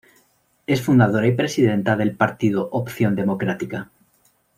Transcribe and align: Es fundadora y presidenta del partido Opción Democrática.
Es 0.65 0.81
fundadora 0.81 1.27
y 1.27 1.33
presidenta 1.33 1.95
del 1.95 2.15
partido 2.15 2.69
Opción 2.71 3.15
Democrática. 3.15 3.91